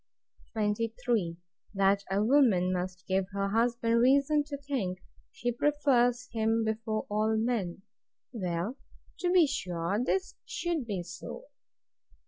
[0.53, 1.37] 23.
[1.75, 2.73] That a woman
[3.07, 4.97] give her husband reason to think
[5.31, 7.83] she prefers him before all men.
[8.33, 8.77] Well,
[9.19, 11.43] to be sure this should be so.